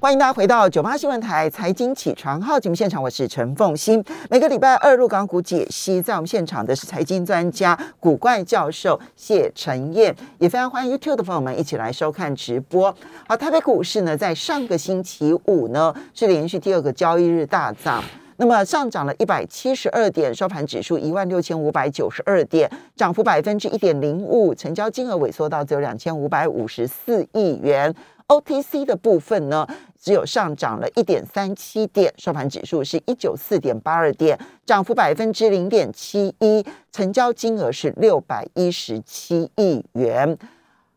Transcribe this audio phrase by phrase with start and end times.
[0.00, 4.02] 欢迎大家回到九八新闻台财经起床号节目现场，我是陈凤欣。
[4.30, 12.90] 每个礼拜二入港股解析，在我们现场的是财经专家古怪教授谢晨燕，也非常欢迎 YouTube 的朋友们一起来收看直播。
[13.28, 18.02] 好，台北股市呢，在上个星期五呢是连续第二个交易日大涨，
[18.38, 27.94] 那么上涨了一百七十二点，收盘指数一万六千五百九十二点，涨幅百分之一点零五，成交金额萎缩到只有两千五百五十四亿元。
[28.30, 29.66] OTC 的部分呢，
[30.00, 40.38] 只有上涨了一点三七点，收盘指数是一九四点八二点，涨幅百分之零点七一，成交金额是六百一十七亿元。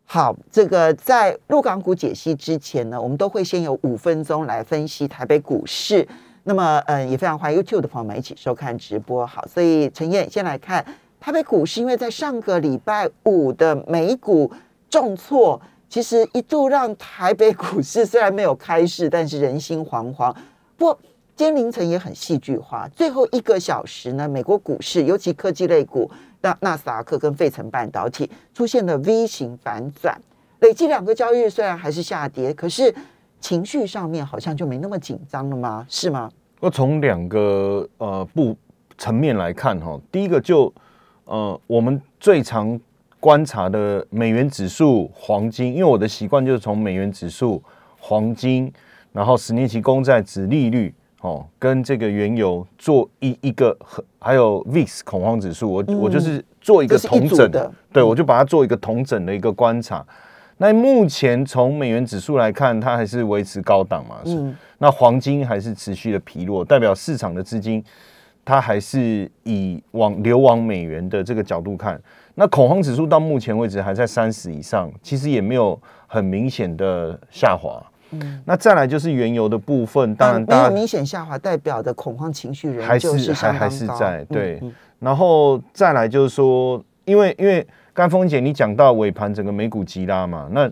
[0.05, 6.07] 好，这个在入港股解析之前呢，我们都会先有五分钟来分析台北股市。
[6.43, 9.26] 那么，嗯，也非常欢迎 YouTube 的朋友们一起收看直播。
[9.26, 10.85] 好，所以陈燕先来看
[11.20, 14.49] 台北股市，因为在上个礼拜五的美股
[14.90, 15.62] 重挫。
[15.93, 20.35] 其实一度让台北股市虽然没有开市，但是人心惶惶。
[20.75, 20.99] 不过
[21.35, 26.09] 今天凌晨也很戏剧化，最后一个小时呢，美国股市尤其科技类股，
[26.41, 30.20] 纳纳斯达克跟费城半导体出现了 V 型反转，
[30.62, 32.91] 累计两个交易日虽然还是下跌，可是
[33.40, 35.85] 情绪上面好像就没那么紧张了吗？
[35.87, 36.27] 是吗？
[36.59, 38.57] 我从两个呃不
[38.98, 40.73] 层面来看哈，第一个就
[41.25, 42.81] 呃我们最常。
[43.24, 47.63] 观察的美元指数、黄金，因为我的习惯就是从美元指数、
[47.98, 48.70] 黄金，
[49.13, 53.74] 然后十年期公债指利率哦，跟这个原油做一一个，
[54.20, 60.05] 还有 VIX 恐慌指数，我我就是做一个同整的，对我就把它做一个同整的一个观察。
[60.58, 67.81] 那目前从美元指数来看，它还是维持高档嘛，嗯，那黄金还是持续的疲弱，代表市场的资金
[68.44, 71.97] 它还是以往流往美元的这个角度看。
[72.35, 77.79] 那恐慌指数到目前为止还在三十以上，其实也没有很明显的下滑。
[78.09, 84.59] 嗯，那再来就是原油的部分，当然没有明显下滑，代表的恐慌情绪仍旧是还还是在对。
[85.00, 90.68] 然后再来就是说，因为因为刚峰姐你讲到尾盘整个美股急拉嘛，那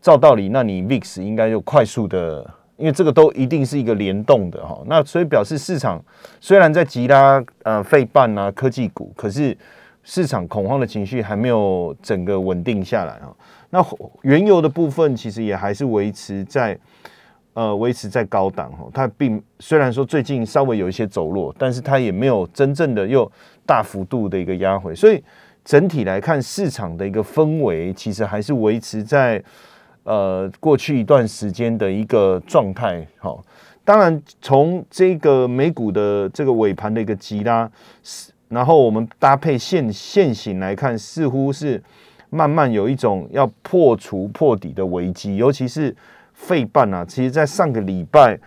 [0.00, 2.38] 照道理，那你 VIX 应该就快速的，
[2.78, 4.82] 因为这个都一定是一个联动的哈。
[4.86, 6.02] 那所以表示市场
[6.40, 9.54] 虽然在急拉呃费半啊科技股，可是。
[10.06, 13.34] 市场恐慌的情绪还没有整个稳定下来啊，
[13.70, 13.82] 那
[14.20, 16.78] 原油的部分其实也还是维持在
[17.54, 23.30] 呃维持在高档哈，它并虽然说最近稍微有一些走弱，但是它也没有真正的又
[23.64, 25.24] 大幅度的一个压回，所以
[25.64, 29.42] 整体来看市场的一个氛围其实还是维持在
[30.02, 33.34] 呃过去一段时间的一个状态哈。
[33.82, 37.70] 当然从这个美股的这个尾盘的一个急拉。
[38.54, 41.82] 然后我们搭配现现行来看，似乎是
[42.30, 45.94] 慢慢有一种要破除破底的危机，尤其是
[46.32, 48.38] 费半啊，其实在上个礼拜，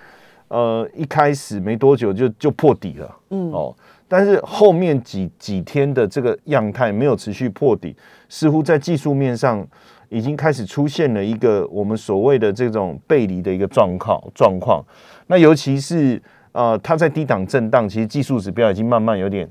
[0.47, 3.51] 呃，一开始没多久就就破底了，嗯。
[3.51, 3.75] 哦，
[4.07, 7.95] 但是后面几几天的这个样态没有持续破底，
[8.29, 9.68] 似乎在技术面上
[10.07, 14.81] 已经开始出现了一个我们所谓的这种背离的一个状况状况，
[15.28, 16.22] 那尤其是
[16.53, 19.47] 呃，它在低档震荡，其实技术指标已经慢慢有点。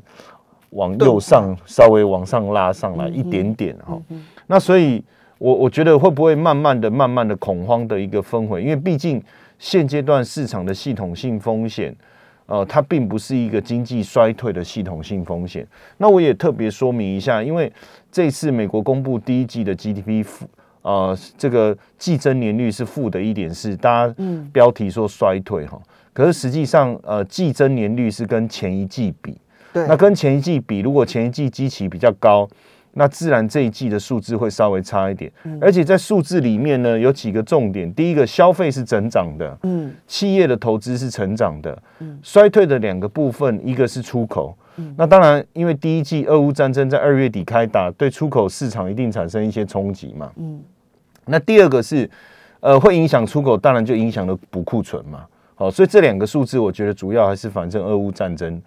[0.76, 3.98] 往右上稍微往上拉上来一点点哈，
[4.46, 5.02] 那所以，
[5.38, 8.62] 我我觉得会不会慢慢的、慢慢的恐慌的一个氛围？
[8.62, 9.20] 因为毕竟
[9.58, 11.96] 现阶段市场的系统性风险，
[12.44, 15.66] 呃，它并不是一个经济衰退的系统性风险。
[15.96, 17.72] 那我也特别说明一下，因为
[18.12, 20.46] 这次美国公布第一季的 GDP 负，
[20.82, 24.14] 呃，这个季增年率是负的一点四，大家
[24.52, 25.80] 标题说衰退哈，
[26.12, 29.38] 可是实际上，呃，季增年率是跟前一季比。
[29.86, 32.48] 那跟前一季比，如果前一季基期比较高，
[32.92, 35.30] 那自然这一季的数字会稍微差一点。
[35.60, 44.56] 而且在数字里面呢，有几个重点：第一个，消费是增长的，嗯，企业的投资是成长的，嗯，衰退的两个部分，一个是出口，
[44.96, 50.62] 那当然，因为第一季俄乌战争在二月底开打，对出口市场一定产生一些冲击嘛，嗯，
[51.26, 52.08] 那第二个是，
[52.60, 55.26] 呃，会影响出口，当然就影响了补库存嘛。
[55.58, 58.60] 好，所以这两个数字，我觉得主要还是反正俄乌战争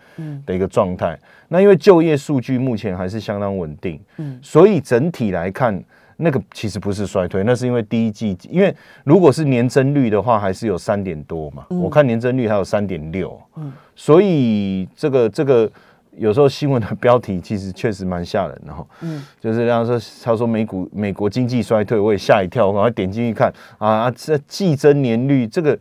[0.43, 1.17] 的一个状态。
[1.47, 5.79] 那因为就业数据目前还是相当稳定，嗯，所以整体来看，
[6.17, 11.63] 那个其实不是衰退，那是因为第一季，因为如果是年增率的话，还是有三点多嘛。
[11.69, 15.69] 我看年增率还有三点六，嗯，所以这个这个
[16.17, 25.77] 有时候新闻的标题其实确实蛮吓人的哈，嗯，就是让说他说美股美国经济衰退，我也吓一跳，我赶快点进去看啊，这季增年率这个。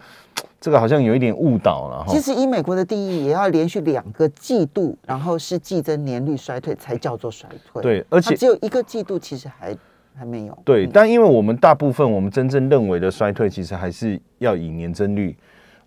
[0.60, 2.12] 这个好像有一点误导了哈。
[2.12, 7.82] 其实以美国的定义，也要连续两个季度，然后是季增年率衰退才叫做衰退。
[7.82, 9.76] 对，而且只有一个季度，其实还
[10.16, 10.58] 还没有。
[10.64, 15.37] 对，但因为我们大部分我们真正认为的衰退，其实还是要以年增率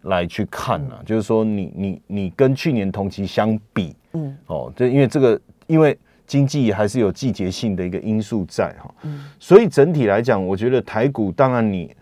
[0.03, 11.93] 来去看啊，就是说你你你跟去年同期相比，嗯，哦，这因为这个因为经济还是有季节性的一个因素在哈，嗯，所以整体来讲，我觉得台股当然你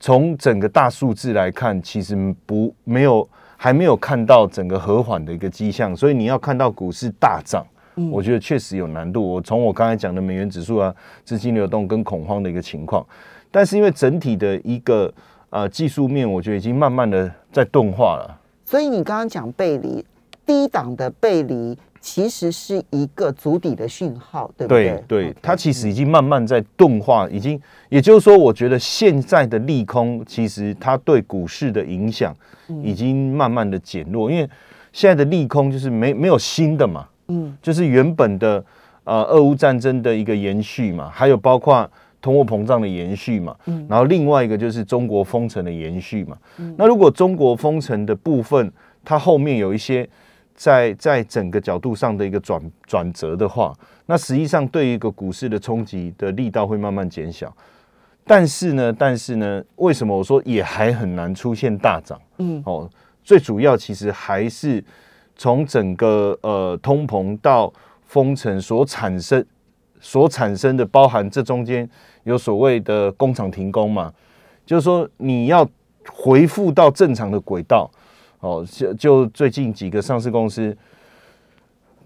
[0.00, 2.16] 从整个大数字来看，其实
[2.46, 7.66] 不没有还没有看到整个和缓的一个迹象，所以你要看到股市大涨。
[8.12, 9.20] 我觉得确实有难度。
[9.20, 13.04] 我从我刚才讲的美元指数啊、资金流动跟恐慌的一个情况，
[13.50, 15.12] 但是因为整体的一个
[15.50, 18.40] 呃技术面，我觉得已经慢慢的在钝化了。
[18.64, 20.04] 所以你刚刚讲背离
[20.46, 25.04] 低档的背离，其实是一个足底的讯号，对不对？
[25.06, 32.34] 对，它其实已经慢慢在钝化，已经也就是说，我觉得现在的利空其实它对股市的影响
[32.82, 34.48] 已经慢慢的减弱，因为
[34.92, 37.06] 现在的利空就是没没有新的嘛。
[37.28, 38.64] 嗯，就是原本的
[39.04, 41.90] 呃，俄乌战争的一个延续嘛，还有包括
[42.22, 48.72] 通货膨胀的延续嘛，嗯，然后另外一个就是中国封城的延续嘛，嗯，那如果中国封城的部分，
[49.04, 50.08] 它后面有一些
[50.58, 53.72] 在在整个角度上的一个转转折的话，
[54.04, 57.56] 那实际上对一个股市的冲击的力道会慢慢减小，
[58.26, 62.20] 但是呢，但是呢，为什么我说也还很难出现大涨？
[62.38, 62.90] 嗯，哦，
[63.22, 64.84] 最主要其实还是。
[65.40, 67.72] 从整个呃通膨到
[68.04, 69.46] 封城所产生
[70.00, 71.88] 所产生的，包含这中间
[72.24, 74.12] 有所谓的工厂停工嘛，
[74.66, 75.64] 就是说你要
[76.10, 77.88] 回复到正常的轨道，
[78.40, 80.76] 哦，就就最近几个上市公司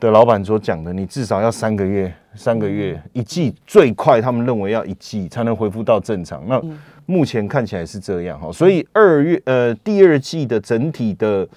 [0.01, 6.43] 的老板所讲的，你至少要三个月，三个月一季，最快他们认为要一季才能恢复到正常。
[6.47, 6.61] 那
[7.07, 11.49] 目前看起来是这样哈，所以二月呃第二季的整体的。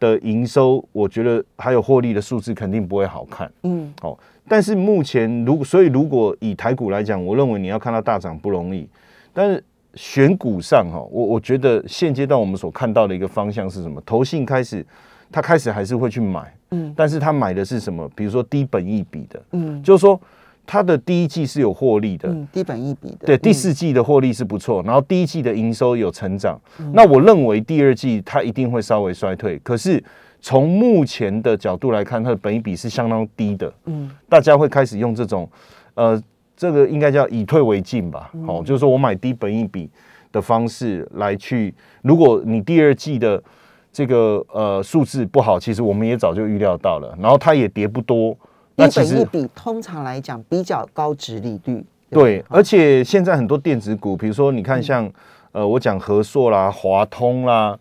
[0.00, 3.52] 的营收，我觉得还有获利的数字肯定不会好看。
[3.64, 4.18] 嗯，好，
[4.48, 8.88] 但是目前如所以如果以台股来讲，我认为你要看到大涨不容易。
[9.30, 9.62] 但是
[9.94, 14.02] 选股上哈，我我觉得现阶段我们所看到的一个方向是什么？
[14.06, 14.84] 投信开始，
[15.30, 18.08] 他开始还是会去买，嗯，但是他买的是什么？
[18.14, 20.20] 比如说低本益比的，嗯，就是说。
[20.66, 26.56] 它的第一季是有获利的，嗯，低本一比的，对，第四季的获利是不错，然后第一季的营收有成长，
[26.92, 30.00] 那我认为第二季它一定会稍微衰退，可是
[30.40, 35.48] 从目前的角度来看，它的本益比是相当低的，嗯，大家会开始用这种，
[35.94, 36.22] 呃，
[36.60, 39.88] 这个应该叫以退为进吧，好，就是说我买低本一比
[40.30, 43.42] 的方式来去，如果你第二季的
[43.90, 48.36] 这个呃数字不好，其实我们也早就预料到了，然后它也跌不多。
[48.74, 51.82] 那本一比，通常来讲比较高值利率。
[52.10, 55.10] 对，而且现在很多电子股，比如说你看像
[55.52, 57.74] 呃，我讲和硕啦、华通啦，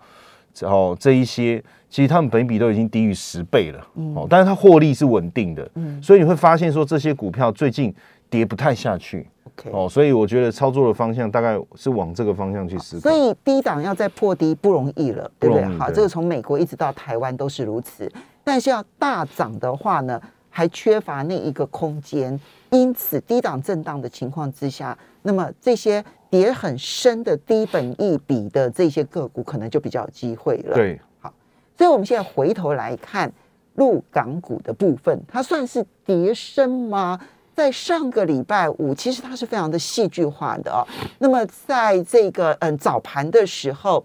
[0.57, 3.79] 然后这一些，其实他们本比都已经低于十倍了。
[4.15, 5.69] 哦，但是它获利是稳定的。
[5.75, 7.93] 嗯，所以你会发现说这些股票最近
[8.29, 9.27] 跌不太下去。
[9.43, 13.09] OK，哦，所以我觉得操作的方向大概是往这个方向去思考。
[13.09, 15.65] 所以低档要再破低不容易了，对不对？
[15.77, 18.11] 好，这个从美国一直到台湾都是如此。
[18.43, 20.21] 但是要大涨的话呢？
[20.51, 22.37] 还缺乏那一个空间，
[22.71, 30.73] 因此低档震荡的情况之下，那么这些跌很深的低本益比的这些个股，可能就比较有机会了。
[30.73, 31.31] 对，好，
[31.77, 33.31] 所以我们现在回头来看
[33.75, 37.17] 陆港股的部分，它算是跌深吗？
[37.59, 40.79] 在上个礼拜五，其实它是非常的戏剧化的哦。
[41.17, 44.01] 那么在这个嗯早盘的时候，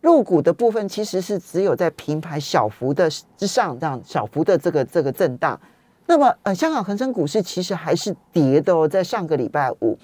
[0.00, 5.60] 入股的部分其实是只有在平盘小幅的之上，这样小幅的这个这个震荡。
[6.06, 8.88] 那么，呃，香港恒生股市其实还是跌的哦。
[8.88, 9.98] 在上个礼拜五，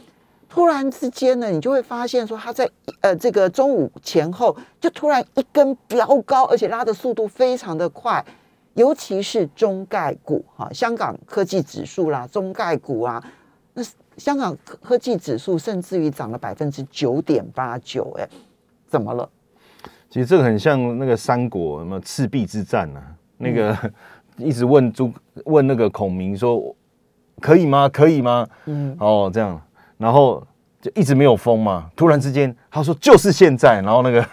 [0.47, 2.69] 突然之间呢，你就会发现说，它在
[3.01, 8.23] 呃这个中午前后就突然一根飙高，而且拉的速度非常的快，
[8.81, 13.23] 尤其是中概股哈，香港科技指数啦，中概股啊，
[13.75, 13.83] 那
[14.17, 18.27] 香港科技指数甚至于涨了百分之九点八九，哎，
[18.89, 19.29] 怎么了？
[20.09, 23.77] 其实这个很像那个三国什么赤壁之战啊，那个。
[24.37, 25.13] 一直问朱
[25.45, 26.75] 问那个孔明说
[27.43, 27.87] 可以吗？
[27.91, 28.49] 可以吗？
[28.65, 29.61] 嗯，哦，这样，
[29.99, 30.43] 然后
[30.81, 31.91] 就一直没有风嘛。
[31.95, 33.81] 突然之间，他说就是现在。
[33.83, 34.25] 然后那个，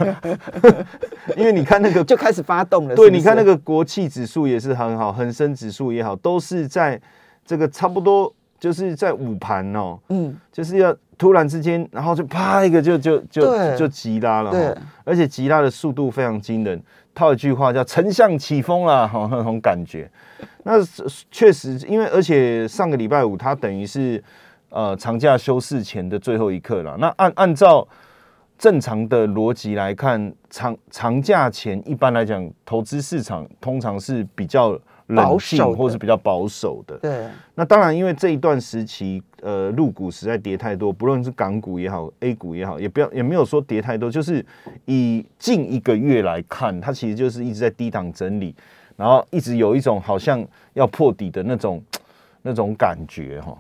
[1.36, 2.96] 因为你看那个就开始发动了。
[2.96, 7.00] 对，你看那个国企指数也是很好，恒生指数也好，都是在
[7.46, 10.00] 这个差不多就是在午盘哦。
[10.10, 14.51] 嗯，就是要突然之间，然后就啪一个就就就就急拉了。
[14.51, 16.82] 对，而且急拉的速度非常惊人。
[17.13, 20.08] 套一句话叫“丞相起风了”哈，那种感觉。
[20.66, 20.74] 那
[21.32, 24.24] 确实，因为而且上个礼拜五，它等于是
[24.70, 26.96] 呃长假休市前的最后一刻了。
[26.98, 27.88] 那按按照
[28.58, 36.98] 正常的逻辑来看，长长假前一般来讲，投资市场通常是比较冷静或是比较保守的。
[36.98, 37.28] 对。
[37.56, 44.46] 那当然，因为这一段时期，呃，入股实在跌太多，不论是港股也好，A 股也好，也不要也没有说跌太多，就是
[44.86, 48.54] 以近一个月来看，它其实就是一直在低档整理，
[48.96, 50.44] 然后一直有一种好像
[50.74, 51.82] 要破底的那种
[52.48, 53.56] 那种感觉哈。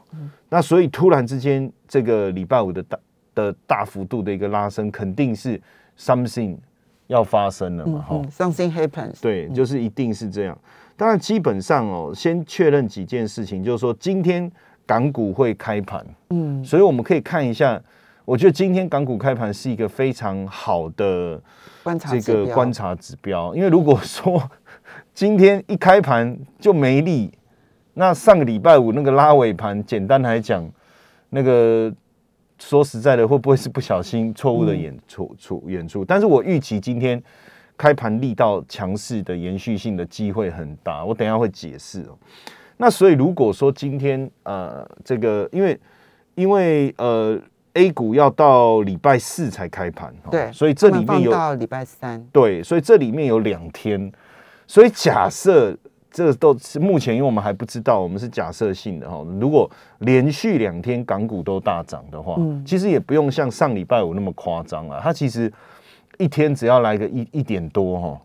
[0.47, 2.99] 那所以突然之间，这个礼拜五的大
[3.35, 5.61] 的大幅度的一个拉升，肯定是
[5.99, 6.55] something
[7.07, 7.99] 要发生了嘛？
[8.01, 9.21] 哈，something happens。
[9.21, 10.57] 对，就是一定是这样。
[10.95, 14.49] 当然，基本上哦，先确认几件事情，就是说今天
[14.85, 17.81] 港股会开盘，嗯，所以我们可以看一下。
[18.25, 21.41] 我觉得今天港股开盘是一个非常好的
[21.81, 24.41] 观察这个观察指标，因为如果说
[25.13, 27.31] 今天一开盘就没力，
[27.97, 30.63] 那上个礼拜五那个拉尾盘，简单来讲，
[31.31, 31.91] 那个
[32.59, 36.05] 说实在的，会不会是不小心错误的演出出演出？
[36.05, 37.21] 但是我预期今天。
[37.79, 42.17] 开盘力道强势的延续性的机会很大，我等下会解释哦。
[42.77, 45.79] 那所以如果说今天呃这个因为
[46.33, 47.39] 因为呃
[47.73, 54.11] A 股要到礼拜四才开盘，对，所以这里面有到礼拜三，对，所以这里面有两天，
[54.65, 55.77] 所以假设
[56.11, 59.25] 这个都是目前因为我们还不知道，我们是假设性的哈。
[59.39, 65.51] 如果连续两天港股都大涨的话，嗯，其实也不用像上礼拜五那么夸张啊，它其实。
[66.19, 68.21] 一天只要来个一一点多哈，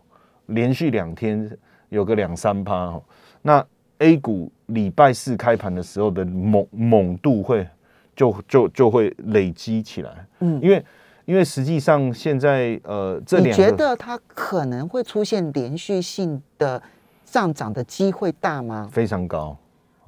[0.47, 1.47] 连续两天
[1.89, 2.99] 有个两三趴哈，
[3.43, 3.63] 那
[3.99, 7.67] A 股礼拜四开盘的时候的猛猛度会
[8.15, 10.83] 就就就会累积起来，嗯，因为
[11.25, 16.81] 因为实际上现在呃，这你觉得它可能会出现连续性的
[17.33, 18.87] 上涨的机会大吗？
[18.91, 19.57] 非常高。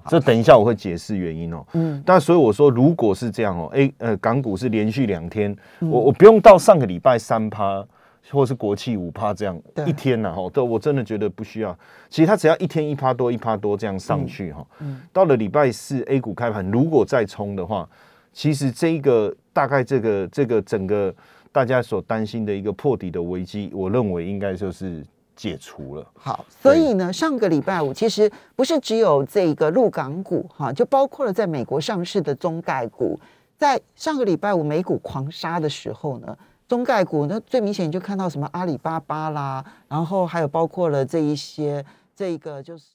[0.08, 1.66] 这等一下我会解释原因哦。
[1.74, 7.84] 嗯，但所以我说，如果是这样哦，A 呃港股是连续两天，我我不用到上个礼拜三趴，
[8.30, 11.76] 或是国企五趴这样一天呢哈，都我真的觉得不需要。
[12.12, 17.90] 其实它只要一天一趴多一趴多这样上去哈，嗯，到了礼拜四 A 股开盘，如果再冲的话，
[18.32, 21.12] 其实这一个大概这个这个整个
[21.52, 25.04] 大家所担心的一个破底的危机，我认为应该就是。
[25.36, 33.20] 解除了，好，所以呢，上个礼拜五其实不是只有这个陆港股哈，就包括了在美国上市的中概股，
[33.58, 36.38] 在上个礼拜五美股狂杀的时候呢，
[36.68, 41.84] 中概股那最明显就看到什么阿里巴巴啦，然后还有包括了这一些，
[42.16, 42.86] 这个就是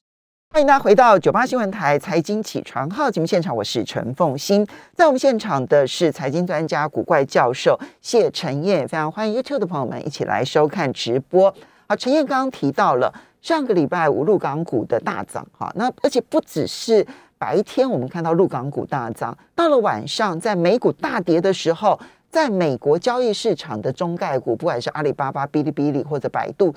[0.52, 4.66] 欢迎大家回到九八新闻台财经起床号节目现场，我是陈凤欣，
[4.96, 11.54] 在我们现场的是财经专家古怪教授谢晨燕，非常欢迎 YouTube 的朋友们一起来收看直播。
[11.90, 17.04] 好，陈燕刚刚提到了上个礼拜五陆港股的大涨，哈，那而且不只是
[17.36, 26.72] 白天我们看到陆港股大涨，到了晚上在美股大跌的时候，在美国交易市场的中概股，不管是阿里巴巴、哔哩哔哩或者百度，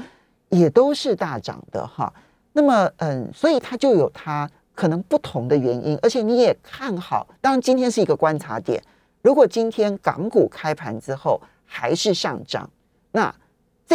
[0.49, 2.11] 也都是大涨的，哈。
[2.53, 8.81] 那么，嗯，所以它就有它可能不同的原因，而且你也看好，当然今天是一个观察点，
[9.21, 12.67] 如果今天港股开盘之后还是上涨，
[13.11, 13.31] 那。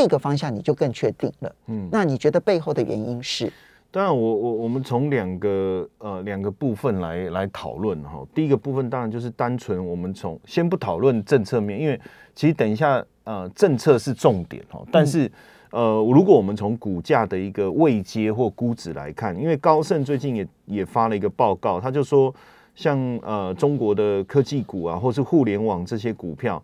[0.00, 3.52] 这个方向你就更确定了，嗯，那你觉得背后的原因是？
[3.90, 8.24] 当然，我我我们从两个呃两个部分来来讨论哈。
[8.34, 11.98] 第一个部分当然就是单纯我们从先不讨论政策面，因为
[12.34, 14.82] 其实等一下呃政策是重点哈。
[14.92, 15.30] 但是
[15.70, 22.32] 呃如果我们从股价的一个位阶或估值来看，因为高盛最近也也发了一个报告，他就说
[22.74, 26.62] 像呃中国的科技股啊，或是互联网这些股票，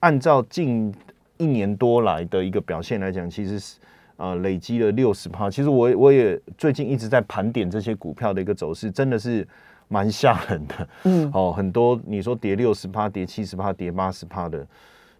[0.00, 0.92] 按照近
[1.38, 3.78] 一年多来的一个表现来讲，其实是
[4.16, 5.48] 呃累积了六十趴。
[5.48, 9.46] 其实我我也最近一直在盘点这些股票的一个走势，真的是
[9.86, 10.88] 蛮吓人的。
[11.04, 14.66] 嗯， 哦，很多你说跌六十趴、跌七十趴、跌八十趴的，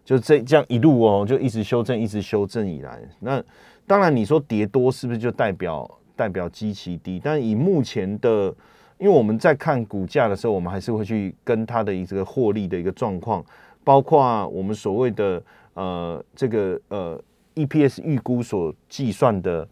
[0.03, 2.99] 就这这样一路哦，就一直修正、一直修正以来。
[3.19, 3.41] 那
[3.87, 7.19] 当然你说跌多是不是就代表代表基期低？
[7.23, 8.53] 但以目前的，
[8.97, 13.43] 因为我们在看股价的时候，我们还是会去跟它的一个获利的一个状况，
[13.83, 15.41] 包括我们所谓的。
[15.79, 17.23] 呃，这个呃
[17.55, 19.65] ，EPS 预估所计算的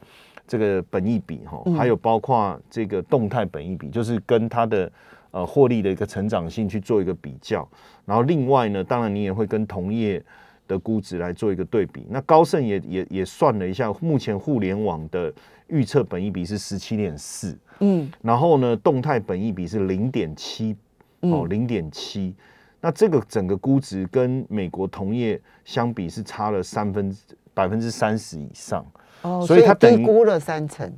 [0.47, 4.89] 这个本益比哈，还有包括这个动态本益比，就是跟它的
[5.31, 7.67] 呃获利的一个成长性去做一个比较。
[8.05, 10.23] 然后另外呢，当然你也会跟同业
[10.65, 12.05] 的估值来做一个对比。
[12.09, 15.33] 那高盛也也也算了一下，目前互联网的
[15.67, 20.73] 预测本益比是十七点四，嗯，然后呢，动态本益比是零点七，
[21.19, 22.33] 哦，零点七。
[22.79, 27.15] 那这个整个估值跟美国同业相比是差了三分
[27.53, 28.85] 百分之三十以上，
[29.23, 30.91] 哦，所以它低估了三成，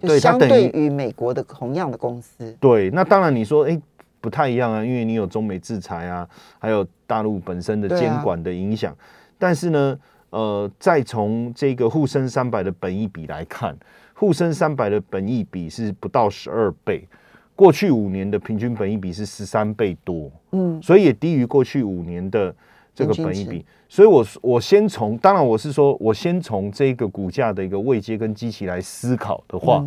[0.00, 3.80] 对，相对于美国的同样的公司，对，那当然你说哎
[4.20, 6.26] 不太一样啊，因为你有中美制裁啊，
[6.58, 8.96] 还有大陆本身的监管的影响，
[9.36, 9.98] 但是呢，
[10.30, 13.76] 呃，再从这个沪深三百的本益比来看，
[14.14, 17.06] 沪深三百的本益比是不到十二倍，
[17.56, 22.54] 过去五年的平均本益比是十三倍多，嗯，所以也低于过去五年的
[22.94, 23.64] 这个本益比。
[23.88, 29.84] 所以，我我先从，当然我是说，我先从这个股价的一个位阶跟机器来思考的话，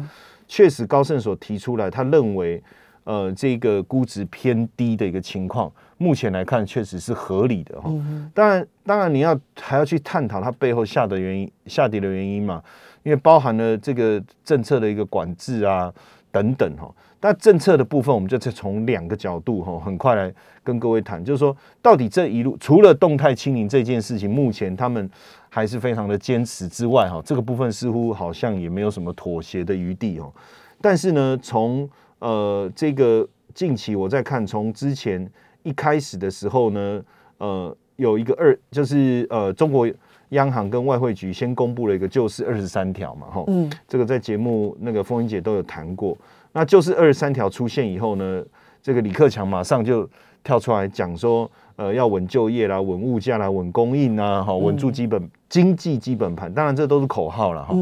[0.47, 2.61] 确实高盛所提出来，他认为。
[3.03, 7.89] 呃，这个估值偏低的一个情况，目前来看确实是合理的哈。
[8.33, 12.61] 当然，当然你要还要去探讨它背后下的原因、下跌的原因嘛，
[13.03, 15.89] 因为包含了这个政策的一个管制啊
[16.37, 16.93] 等等哈。
[17.19, 20.31] 但政策的部分，我们就再从两个角度哈，很快来
[20.63, 25.09] 跟各位谈，就是说，到底这一路除了动态清零这件事情，目前他们
[25.49, 30.31] 还是非常的坚持之外哈，这个部分似乎好像也没有什么妥协的余地哦。
[30.79, 31.89] 但是呢，从
[32.19, 35.27] 呃，这个近期我在看，从之前
[35.63, 37.03] 一开始的时候呢，
[37.39, 39.89] 呃，有一个二，就是呃，中国
[40.29, 46.17] 央行跟外汇局先公布了一个救市二十三条嘛，哈，嗯，这个在节目那个风云姐都有谈过。
[46.51, 48.43] 那就是二十三条出现以后呢，
[48.81, 50.09] 这个李克强马上就
[50.43, 56.53] 跳出来讲说，呃，要稳就业啦，稳物价啦，稳供应啊，哈，稳住基本经济基本盘。
[56.53, 57.75] 当然这都是口号了，哈，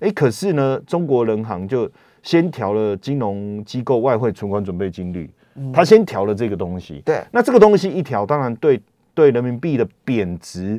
[0.00, 1.90] 哎，可是呢，中国人行就。
[2.20, 5.30] 先调了金融机构外汇存款准备金率，
[5.72, 7.00] 他先调了这个东西。
[7.04, 8.78] 对，那这个东西一调，当然对
[9.14, 10.78] 对人民币的贬值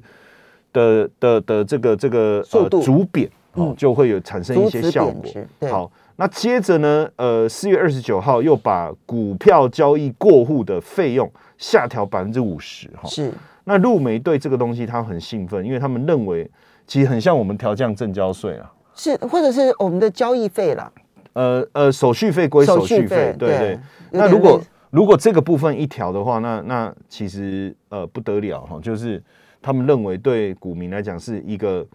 [0.74, 5.24] 的的的这个这个速度逐贬哦，就会有产生一些效果。
[5.70, 12.88] 好，那接着呢，呃，四月二十九号又把股票交易过户的费用下调百分之五十。
[12.96, 13.34] 哈，是。
[13.66, 16.50] 那陆媒对这个东西他很兴奋，因为他们认为
[16.88, 20.92] 其实很像我们调降证交税啊，是，或者是我们的交易费啦。
[21.34, 23.80] 呃呃，手续费归手续费，对对。
[24.12, 24.60] 那如果
[24.90, 29.22] 如果这个部分一调的话，那那其实呃不得了哈，就是
[29.62, 31.86] 他们认为对股民来讲是一个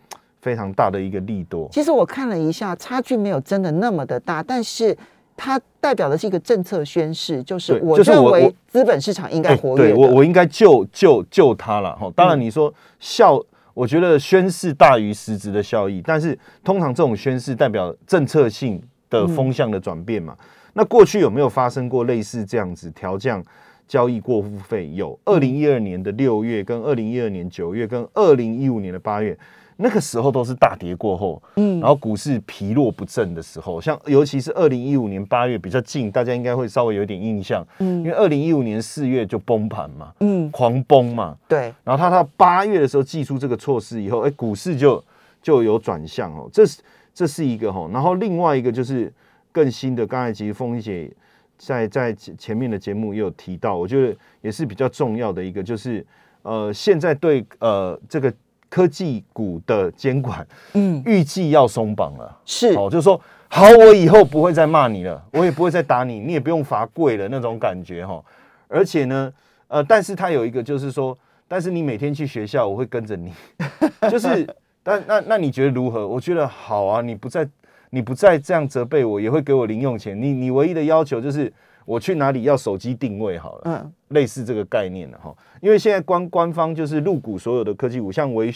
[0.40, 1.68] 非常大的一个利多。
[1.72, 4.96] 其实我看了一下，差距没有真的那么的大，但是
[5.36, 9.92] 它代表的是一个政策宣示，就是我认为资本市场应该活跃。
[9.92, 12.10] 对我我应该救救救它了哈。
[12.14, 13.40] 当然你说效，
[13.72, 18.82] 我觉得宣示大于实质的效益，但是通常这种宣示代表政策性。
[19.10, 20.36] 的风向的转变嘛，
[20.72, 23.40] 那过去有没有发生过类似这样子调降
[23.86, 24.90] 交易过户费？
[24.94, 29.36] 有，二零一二年的六月、跟二零一二年九月、跟二零一五年的八月，
[29.76, 45.02] 那个时候都是大跌过后，嗯，然后股市疲弱不振的时候，像尤其是二零一五年八月比较近，大家应该会稍微有点印象，嗯，因为二零一五年四月就崩盘嘛，嗯，狂崩嘛，对，然后他到八月的时候寄出这个措施以后，哎，股市就
[45.42, 46.80] 就有转向哦，这是。
[47.16, 49.08] 这是一个哈，然后另外一个就是
[49.52, 50.04] 更新的。
[50.04, 51.08] 刚才其实凤姐
[51.56, 56.04] 在在前面的节目也有提到，我觉得也是比较重要的一个，就是
[56.42, 58.32] 呃，现在对呃这个
[58.68, 68.22] 科技股的监管，嗯，预计要松绑了，是哦，就是说好，我以后不会再骂你了，我也不会再打你，你也不用罚跪了那种感觉哈。
[68.68, 69.32] 而且呢，
[69.68, 71.16] 呃，但是它有一个就是说，
[71.48, 73.32] 但是你每天去学校，我会跟着你，
[74.10, 74.46] 就是。
[74.86, 76.06] 但那那你觉得如何？
[76.06, 77.00] 我觉得好啊！
[77.00, 77.48] 你不再
[77.94, 80.20] 你不再这样责备我，也会给我零用钱。
[80.20, 81.52] 你你唯一的要求就是
[81.84, 85.32] 我去哪里要手机定位好了，嗯，类似这个概念的哈。
[85.60, 88.52] 因为现在官官方就是入股所有的科技股，像微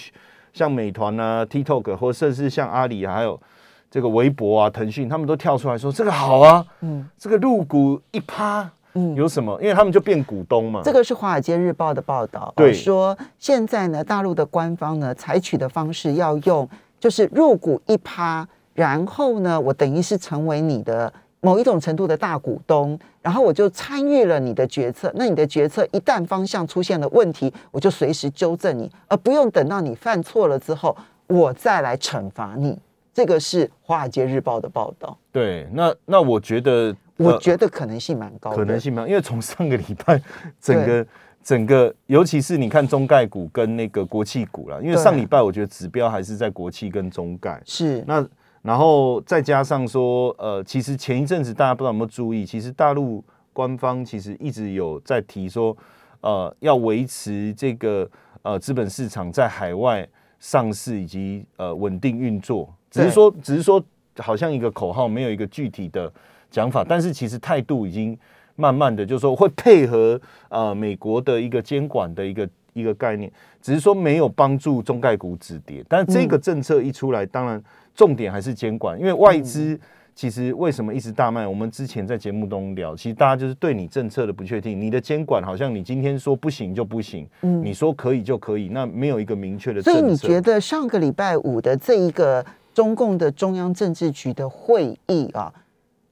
[0.52, 3.40] 像美团啊、TikTok 或甚至像阿里啊还有
[3.88, 8.68] 这个微博啊、腾讯，他们都跳出来说这个好啊，嗯，这个入股一趴。
[8.94, 9.56] 嗯有什么？
[9.60, 10.80] 因为他们就变股东嘛。
[10.82, 18.48] 这个是《华尔街日报》的报道，对，说现在呢，大陆的官方呢采取的方式要用，就是入股一趴，
[18.78, 25.10] 然后呢，我等于是成为你的某一种程度的大股东，然后我就参与了你的决策。
[25.16, 32.78] 那你的决策一旦方向出现了问题，我就随时纠正你，而不用等到你犯错了之后，我再来惩罚你。
[33.12, 35.18] 这个是《华尔街日报》的报道。
[35.32, 36.94] 对，那那我觉得。
[37.16, 40.22] 我觉得可能性蛮高，可能性蛮，因为从上个礼拜
[40.60, 41.04] 整个
[41.42, 48.24] 整个，尤其是你看中概股跟那个国企股了，因为上礼拜我觉得指标还是在国企跟中概是那，
[48.62, 55.76] 然后再加上说，呃，其实前一阵子大家不知道有没有注意，其实大陆官方其实一直有在提说，
[56.20, 58.08] 呃，要维持这个
[58.42, 60.06] 呃资本市场在海外
[60.38, 63.82] 上市以及呃稳定运作，只是说只是说
[64.18, 66.12] 好像一个口号，没有一个具体的。
[66.50, 68.18] 讲法，但是其实态度已经
[68.56, 70.18] 慢慢的，就是说会配合
[70.48, 75.84] 呃美国的一个监管的一个一个概念，只是说没有帮助中概股止跌。
[75.86, 77.62] 但这个政策一出来，当然
[77.98, 79.76] 重点还是监管，因为外资
[80.14, 81.44] 其实为什么一直大卖？
[81.44, 89.82] 我们之前在节目中聊，其实大家就是对你政策的不确定，你的监管好像你今天说不行就不行，嗯，你说可以就可以，那没有一个明确的。
[89.82, 95.52] 所以你觉得上个礼拜五的这一个中共的中央政治局的会议啊，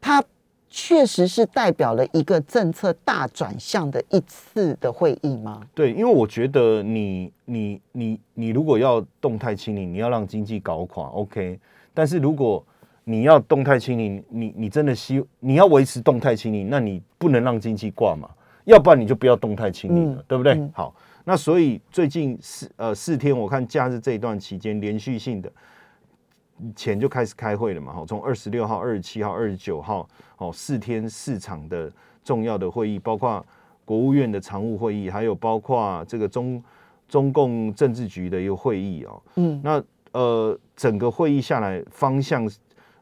[0.01, 0.21] 它
[0.69, 5.63] 确实是代表了一个政策大转向的一次的会议吗？
[5.75, 11.59] 对，因为我觉得你你你你如果要动态清零，你要让经济搞垮，OK，
[11.97, 12.63] 但是如果
[13.05, 18.29] 你要动态清零，你你真的希你要维持动态清零，那你不能让经济挂嘛，
[18.65, 20.61] 要不然你就不要动态清零了，对不对？
[20.75, 25.51] 好，那所以最近四呃四天，我看假日这一段期间，连续性的
[26.75, 30.07] 前就开始开会了嘛，好，从二十六号、二十七号、二十九号，
[30.37, 31.91] 哦，四天市场的
[32.23, 33.43] 重要的会议，包括
[33.87, 36.63] 国务院的常务会议，还有包括这个中
[37.09, 39.83] 中共政治局的一个会议哦，嗯，那
[40.17, 42.51] 呃整个会议下来方向。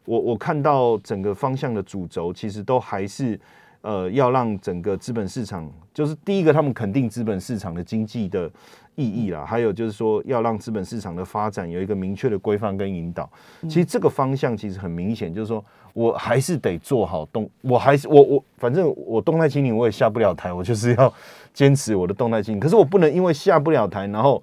[0.06, 3.40] 我我看到整个方向的主轴，其实都还是，
[3.80, 8.50] 呃，要让整个资本市场，就是第一个，他们肯定资本市场的经济的
[8.96, 13.26] 意义啦，还有就是说，要让资本市场的发展有一个明确的规范跟引导。
[13.62, 21.10] 其实这个方向其实很明显，就是说我还是得做好动，我还是我我反正我动态清零我也下不了台，我就是要
[21.54, 22.60] 坚持我的动态清零。
[22.60, 24.42] 可是我不能因为下不了台，然后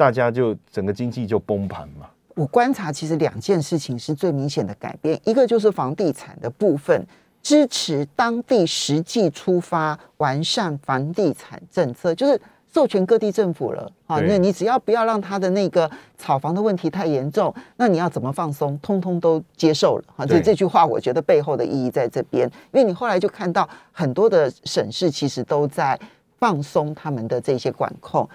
[0.00, 2.06] 大家就整个经济就崩盘嘛。
[2.34, 7.06] 我观察，其实两件事情是最明显的改变，一个就是房地产的部分，
[7.42, 12.40] 支持当地实际出发，完善房地产政策，就是
[12.72, 14.18] 授权各地政府了啊。
[14.20, 20.24] 那你只要不要让他的那个炒房的问题太严重，那你要怎么放松，通通都接受了啊。
[20.24, 26.00] 这这句话，我觉得背后的意义在这边，因为你后来就看到很多的省市其实都在
[26.38, 28.26] 放松他们的这些管控。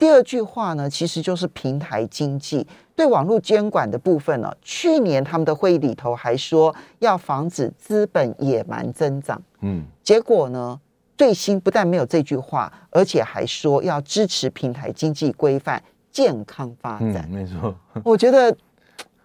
[0.00, 4.50] 第二句话呢，其实就是平台经济对网络监管的部分呢。
[4.62, 10.80] 去年他们的会议里头还说要防止资本野蛮增长，嗯，结果呢，
[11.18, 17.28] 最新不但没有这句话，而且还说要支持平台经济规范健康发展。
[17.28, 18.56] 没错，我觉得，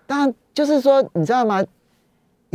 [0.06, 1.64] 当然就是说，你知道吗？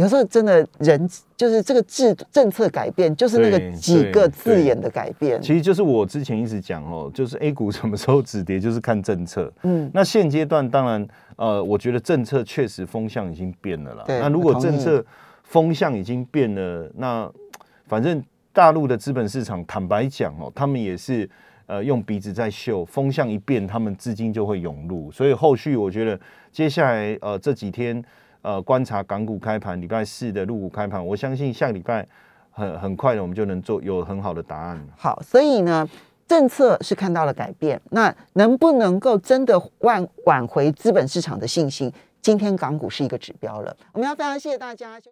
[0.01, 5.41] 有时候真的人就是这个制政策改变，就是那个几个字眼的改变。
[5.43, 9.53] 其实就是我之前一直讲哦，就是 A 股什么时候止跌，就是看政策。
[9.63, 14.05] 嗯，那现阶段当然，呃，我觉得政策确实风向已经变了啦。
[14.09, 15.05] 那如果政策
[15.43, 17.31] 风向已经变了，那
[17.87, 21.29] 反正大陆的资本市场，坦白讲哦，他们也是
[21.67, 25.13] 呃用鼻子在嗅，风向一变，他们资金就会涌入。
[25.13, 26.19] 所以后续我觉得
[26.51, 28.03] 接下来呃这几天。
[28.43, 32.07] 呃，观察港股开盘，礼拜四的入股开盘，我相信下个礼拜
[32.51, 34.83] 很很快的，我们就能做有很好的答案。
[34.97, 35.89] 好，所以呢，
[36.27, 41.93] 政策是看到了改变，那能不能够真的挽挽回资本市场的信心？
[42.23, 43.75] 今天港股是一个指标了。
[43.93, 45.01] 我们要非常谢谢大家。